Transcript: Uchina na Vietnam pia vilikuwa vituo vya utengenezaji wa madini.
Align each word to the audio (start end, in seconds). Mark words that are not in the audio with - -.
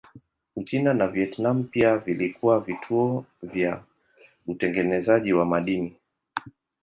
Uchina 0.55 0.93
na 0.93 1.07
Vietnam 1.07 1.63
pia 1.63 1.97
vilikuwa 1.97 2.59
vituo 2.59 3.25
vya 3.41 3.83
utengenezaji 4.47 5.33
wa 5.33 5.45
madini. 5.45 5.95